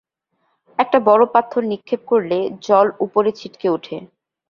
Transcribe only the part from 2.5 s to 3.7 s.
জল উপরে ছিটকে